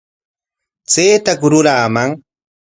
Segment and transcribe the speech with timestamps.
[0.91, 2.09] ¿Chaytaku ruraaman?